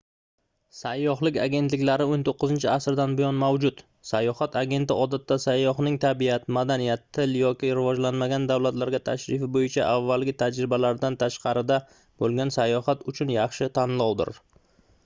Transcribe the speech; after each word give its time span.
sayyohlik 0.75 1.35
agentliklari 1.41 2.05
19-asrdan 2.13 3.11
buyon 3.19 3.37
mavjud 3.43 3.83
sayohat 4.11 4.57
agenti 4.61 4.97
odatda 5.03 5.37
sayyohning 5.43 5.99
tabiat 6.07 6.49
madaniyat 6.59 7.05
til 7.19 7.37
yoki 7.41 7.71
rivojlanmagan 7.81 8.49
davlatlarga 8.53 9.03
tashrif 9.13 9.47
boʻyicha 9.59 9.85
avvalgi 9.91 10.37
tajribalaridan 10.43 11.21
tashqarida 11.27 11.81
boʻlgan 12.25 12.55
sayohat 12.59 13.07
uchun 13.15 13.35
yaxshi 13.39 13.73
tanlovdir 13.81 14.37